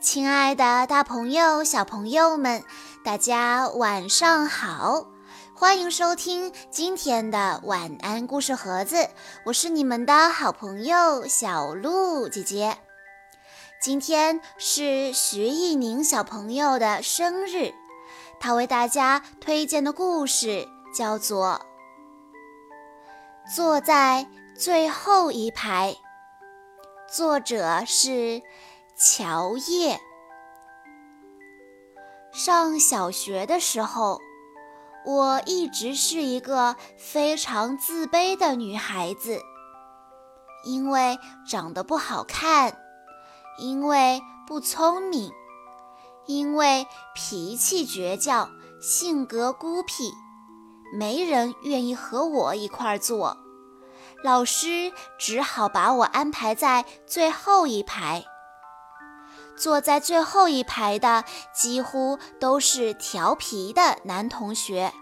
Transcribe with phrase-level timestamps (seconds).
[0.00, 2.64] 亲爱的，大朋友、小朋友们，
[3.04, 5.06] 大家晚上好！
[5.54, 9.10] 欢迎收听今天的晚安故事盒子，
[9.44, 12.78] 我是你们的好朋友小鹿姐姐。
[13.82, 17.74] 今天是徐艺宁小朋友的生日，
[18.40, 21.60] 他为大家推荐的故事叫做
[23.54, 24.26] 《坐在
[24.56, 25.94] 最后一排》，
[27.14, 28.40] 作者是。
[29.02, 29.98] 乔叶。
[32.34, 34.20] 上小学的时候，
[35.06, 39.40] 我一直是一个非常自卑的女孩子，
[40.64, 41.18] 因为
[41.48, 42.76] 长得不好看，
[43.58, 45.32] 因为不聪明，
[46.26, 48.50] 因为脾气倔强，
[48.82, 50.12] 性格孤僻，
[50.92, 53.38] 没人愿意和我一块儿坐，
[54.22, 58.26] 老师只好把我安排在最后一排。
[59.56, 61.24] 坐在最后一排的
[61.54, 64.92] 几乎都是调皮的男同学，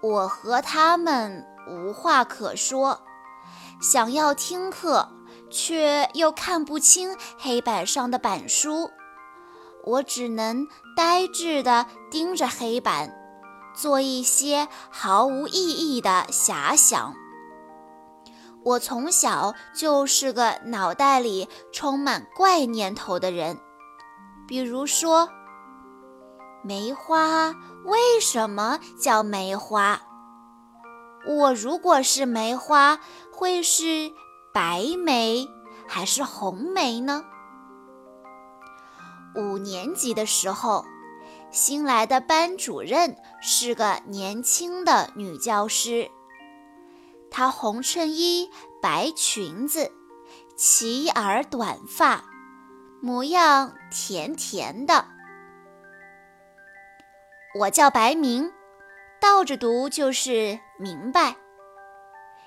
[0.00, 3.00] 我和他们无话可说，
[3.80, 5.08] 想要听课，
[5.50, 8.90] 却又看不清黑板上的板书，
[9.84, 13.12] 我只能呆滞地盯着黑板，
[13.74, 17.14] 做一些毫无意义的遐想。
[18.66, 23.60] 我从小就是个脑袋里充满怪念头的人，
[24.48, 25.28] 比如说，
[26.64, 30.00] 梅花为什么叫梅花？
[31.28, 32.98] 我如果是梅花，
[33.32, 34.10] 会是
[34.52, 35.46] 白梅
[35.86, 37.24] 还是红梅呢？
[39.36, 40.84] 五年级的时候，
[41.52, 46.10] 新来的班主任是个年轻的女教师。
[47.30, 49.92] 她红衬衣、白裙子，
[50.56, 52.24] 齐耳短发，
[53.02, 55.06] 模样甜甜的。
[57.60, 58.52] 我叫白明，
[59.20, 61.36] 倒着读就是明白。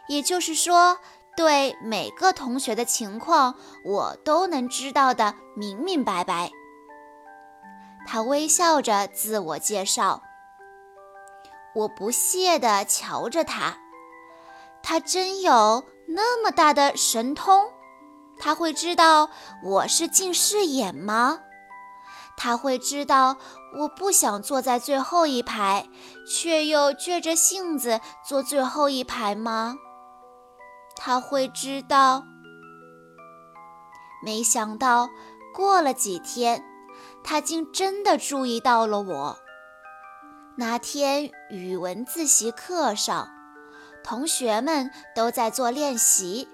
[0.07, 0.97] 也就是说，
[1.37, 6.51] 对每个同学的情况，我都能知道的明明白白。
[8.07, 10.23] 他微笑着自我介绍，
[11.75, 13.77] 我不屑地瞧着他。
[14.81, 17.71] 他真有那么大的神通？
[18.39, 19.29] 他会知道
[19.63, 21.39] 我是近视眼吗？
[22.37, 23.35] 他会知道
[23.77, 25.89] 我不想坐在最后一排，
[26.25, 29.75] 却又倔着性子坐最后一排吗？
[30.95, 32.23] 他会知道？
[34.23, 35.09] 没想到
[35.53, 36.63] 过了几天，
[37.23, 39.37] 他竟真的注意到了我。
[40.57, 43.38] 那天语文自习课上。
[44.03, 46.47] 同学们都在做练习，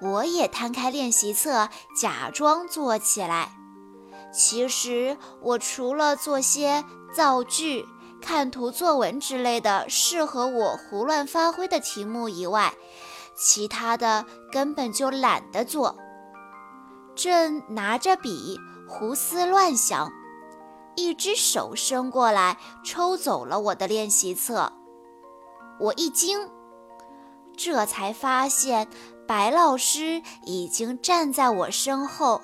[0.00, 1.68] 我也摊开练习册，
[2.00, 3.52] 假装做起来。
[4.32, 6.84] 其实我除了做些
[7.14, 7.86] 造句、
[8.20, 12.74] 看图作文之类的适合我胡乱发挥的题目以外，
[13.36, 15.96] 其他的根本就懒得做。
[17.14, 18.58] 正拿着笔
[18.88, 20.12] 胡思乱想，
[20.94, 24.72] 一只手伸过来抽走了我的练习册，
[25.80, 26.50] 我一惊。
[27.58, 28.88] 这才发现，
[29.26, 32.40] 白老师已经站在我身后。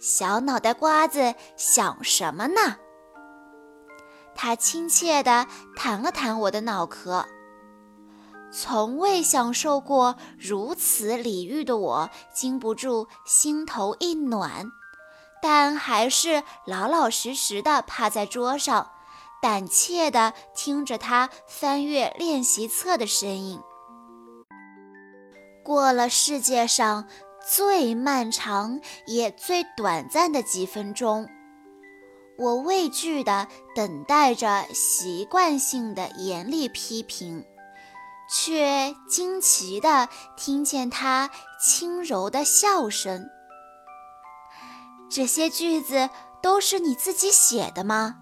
[0.00, 2.76] 小脑袋瓜子想什么呢？
[4.34, 5.46] 他亲切地
[5.76, 7.26] 弹了弹我的脑壳。
[8.50, 14.70] 从未享受过如此礼遇的我，禁不住心头一暖，
[15.42, 18.90] 但还是老老实实地趴在桌上。
[19.40, 23.60] 胆怯地听着他翻阅练习册的声音。
[25.64, 27.06] 过了世界上
[27.46, 31.28] 最漫长也最短暂的几分钟，
[32.38, 37.44] 我畏惧地等待着习惯性的严厉批评，
[38.30, 43.28] 却惊奇地听见他轻柔的笑声。
[45.10, 46.10] 这些句子
[46.42, 48.16] 都是你自己写的吗？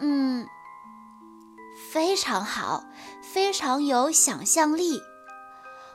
[0.00, 0.46] 嗯，
[1.90, 2.84] 非常好，
[3.22, 5.00] 非常有想象力。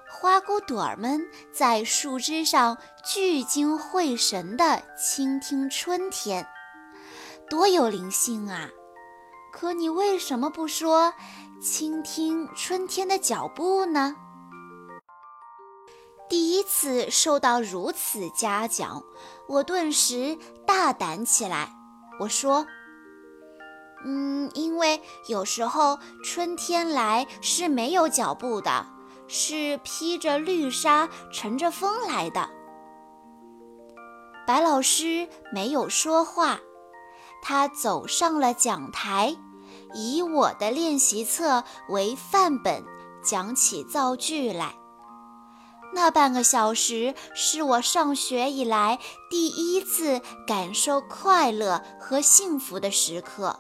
[0.10, 6.48] 花骨朵儿们在树枝上聚精会神地倾听春天，
[7.50, 8.70] 多有灵性啊！
[9.52, 11.14] 可你为什么不说
[11.62, 14.16] 倾听春天的脚步呢？
[16.30, 19.04] 第一次受到如此嘉奖，
[19.48, 21.74] 我顿时大胆起来。
[22.20, 22.66] 我说。
[24.06, 28.86] 嗯，因为有时候春天来是没有脚步的，
[29.28, 32.50] 是披着绿纱乘着风来的。
[34.46, 36.60] 白老师没有说话，
[37.42, 39.38] 他走上了讲台，
[39.94, 42.84] 以我的练习册为范本，
[43.24, 44.76] 讲起造句来。
[45.94, 49.00] 那半个小时是我上学以来
[49.30, 53.60] 第一次感受快乐和幸福的时刻。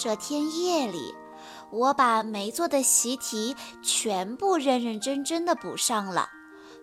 [0.00, 1.12] 这天夜里，
[1.72, 6.28] 我把没做的习题全部认认真真的补上了，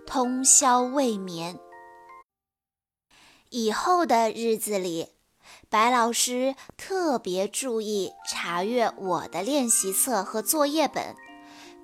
[0.05, 1.57] 通宵未眠。
[3.49, 5.07] 以后的日子里，
[5.69, 11.15] 白老师特别注意查阅我的练习册和作业本。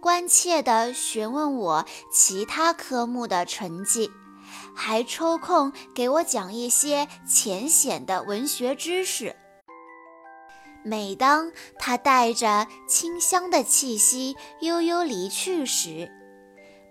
[0.02, 4.12] 关切地询问我其他科目的成绩，
[4.76, 9.38] 还抽空给我讲一些浅显的文学知识。
[10.84, 16.10] 每当他带着清香的气息悠悠离去时，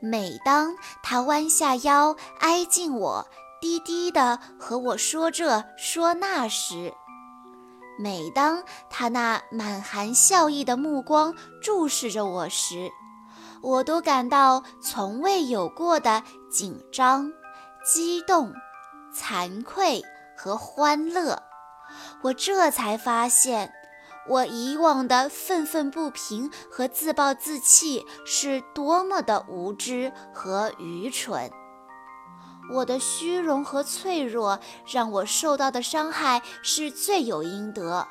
[0.00, 3.28] 每当他弯下腰挨近我，
[3.60, 6.94] 低低地和我说这说那时，
[7.98, 12.90] 每当他那满含笑意的目光注视着我时，
[13.60, 17.30] 我都感到从未有过的紧张、
[17.84, 18.54] 激动、
[19.12, 20.00] 惭愧
[20.38, 21.42] 和欢乐。
[22.22, 23.72] 我这才发现，
[24.28, 31.50] 我以往的愤愤不平和自暴自弃是多么的无知和愚蠢。
[32.72, 38.06] 我的虚荣和脆弱让我受到的伤害是罪有应得。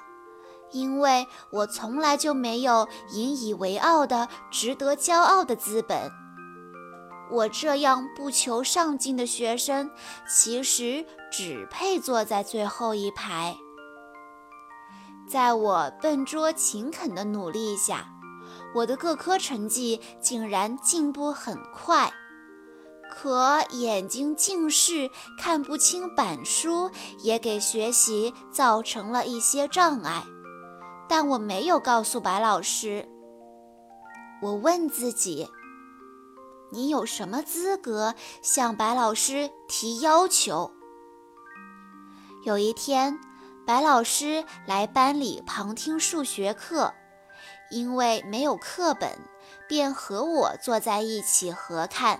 [0.71, 6.11] 因为我从来就没有引以为傲的、值得骄傲的资本。
[7.31, 9.89] 我这样不求上进的学生，
[10.27, 13.57] 其实只配坐在最后一排。
[15.29, 18.07] 在我笨拙勤恳的努力下，
[18.73, 22.11] 我的各科成绩竟然进步很快。
[23.11, 26.89] 可眼睛近视，看不清板书，
[27.19, 30.23] 也给学习造成了一些障碍。
[31.07, 33.07] 但我没有告诉白老师。
[34.41, 35.47] 我问自己
[36.71, 40.71] ：“你有什么资格向白老师提要求？”
[42.45, 43.19] 有一天，
[43.69, 46.91] 白老师来班里旁听数学课，
[47.69, 49.11] 因为没有课本，
[49.67, 52.19] 便和我坐在一起合看。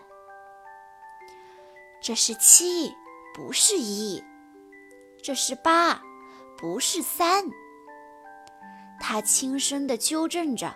[2.00, 2.94] 这是七，
[3.34, 4.24] 不是一；
[5.24, 6.00] 这是八，
[6.56, 7.46] 不是三。
[9.00, 10.76] 他轻声地纠正着：“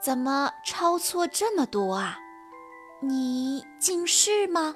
[0.00, 2.16] 怎么抄错这么多啊？
[3.02, 4.72] 你近视吗？”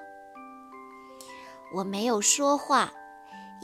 [1.73, 2.93] 我没有说话，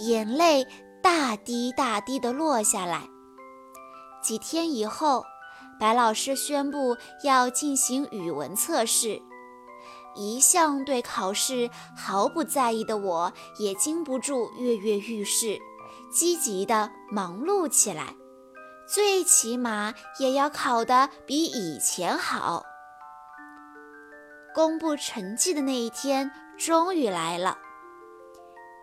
[0.00, 0.67] 眼泪
[1.02, 3.08] 大滴大滴地落下来。
[4.23, 5.25] 几天以后，
[5.79, 9.23] 白老师宣布要进行语文测试。
[10.17, 15.58] 一向对考试毫不在意的我，也禁不住跃跃欲试。
[16.12, 18.17] 积极地忙碌起来，
[18.93, 22.64] 最起码也要考得比以前好。
[24.52, 27.56] 公布成绩的那一天终于来了，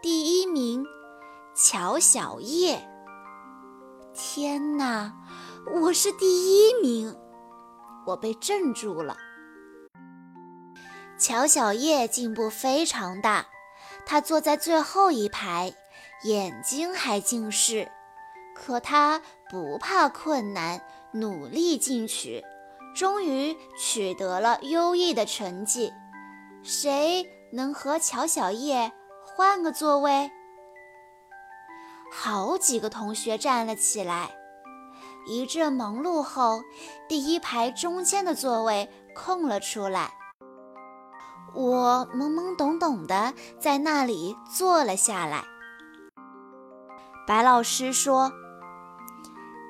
[0.01, 0.85] 第一名，
[1.59, 2.87] 乔小叶。
[4.13, 5.11] 天哪，
[5.81, 7.17] 我是第一名！
[8.05, 9.17] 我被镇住了。
[11.17, 13.47] 乔小叶进步非常大，
[14.05, 15.73] 他坐在最后一排。
[16.25, 17.91] 眼睛还近视，
[18.55, 20.79] 可他不怕困难，
[21.11, 22.43] 努力进取，
[22.95, 25.91] 终于取得了优异的成绩。
[26.61, 28.91] 谁能和乔小叶
[29.25, 30.29] 换个座位？
[32.11, 34.31] 好几个同学站了起来。
[35.25, 36.61] 一阵忙碌后，
[37.09, 40.13] 第一排中间的座位空了出来。
[41.53, 45.43] 我懵懵懂懂的在那里坐了下来。
[47.25, 48.31] 白老师说：“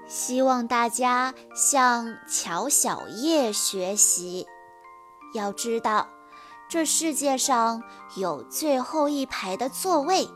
[0.08, 4.46] 希望大家向乔小叶学习。
[5.34, 6.08] 要知道，
[6.70, 7.82] 这世界上
[8.16, 10.28] 有最后一排的座位，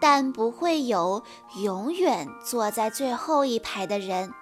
[0.00, 1.22] 但不会有
[1.62, 4.32] 永远坐在最后一排的人。”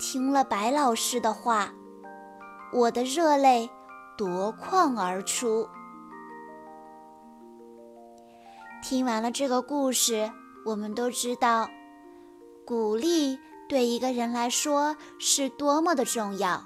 [0.00, 1.72] 听了白老师的话，
[2.72, 3.70] 我的热泪
[4.18, 5.68] 夺眶而出。
[8.82, 10.32] 听完了这个故事，
[10.66, 11.70] 我们都知道，
[12.66, 16.64] 鼓励对一个人来说是多么的重要。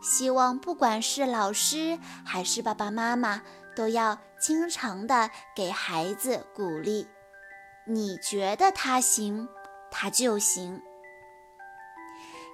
[0.00, 3.42] 希望不管是老师还是爸爸妈妈，
[3.74, 7.06] 都要经常的给孩子鼓励。
[7.86, 9.48] 你觉得他行，
[9.90, 10.80] 他就行。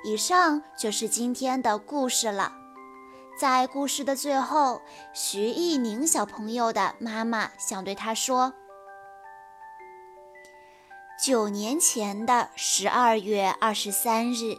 [0.05, 2.53] 以上就是今天的故事了。
[3.39, 4.83] 在故事的最后，
[5.15, 8.53] 徐艺宁小朋友的妈妈想对他说：
[11.23, 14.59] 九年前的十二月二十三日，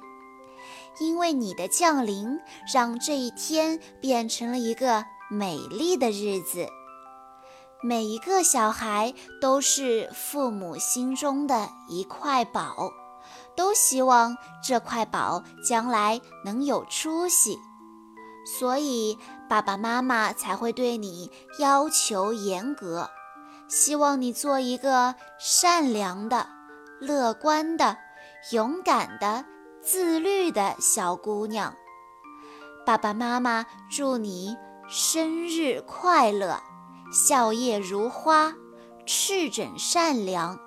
[0.99, 2.39] 因为你的降临，
[2.71, 6.67] 让这一天变成了一个美丽的日子。
[7.81, 12.91] 每一个小孩都是父母心中的一块宝，
[13.55, 17.57] 都希望这块宝将来能有出息。
[18.45, 23.09] 所以，爸爸妈妈才会对你要求严格，
[23.69, 26.45] 希望你做一个善良的、
[26.99, 27.97] 乐观的、
[28.51, 29.45] 勇敢的、
[29.81, 31.73] 自律的小姑娘。
[32.85, 34.57] 爸爸妈妈祝你
[34.93, 36.59] 生日快乐，
[37.13, 38.53] 笑靥如花，
[39.05, 40.59] 赤枕善良，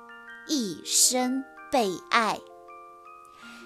[0.48, 2.40] 一生被爱。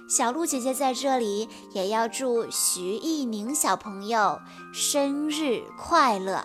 [0.09, 4.41] 小鹿姐姐在这里也要祝徐艺宁小朋友
[4.73, 6.45] 生日快乐。